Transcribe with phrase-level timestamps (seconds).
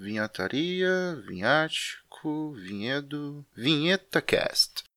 [0.00, 4.89] vinhataria, vinhático, vinhedo, vinheta cast.